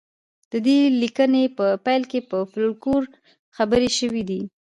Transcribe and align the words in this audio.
د 0.51 0.53
دې 0.65 0.79
لیکنې 1.01 1.43
په 1.57 1.65
پیل 1.85 2.03
کې 2.11 2.19
په 2.29 2.37
فولکلور 2.51 3.03
خبرې 3.57 3.89
شوې 3.99 4.23
دي 4.29 4.41